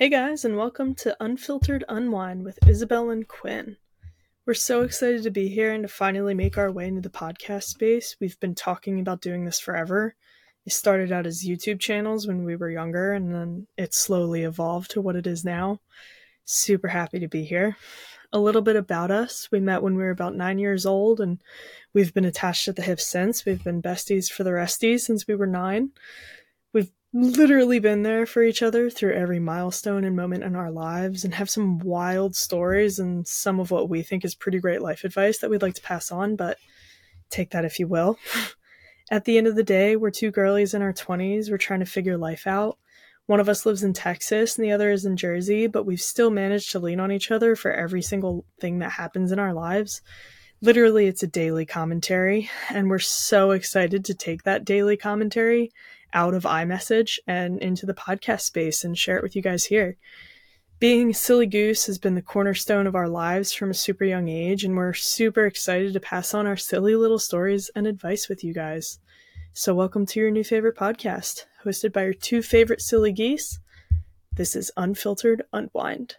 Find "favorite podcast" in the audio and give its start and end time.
70.44-71.46